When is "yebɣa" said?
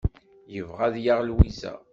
0.53-0.81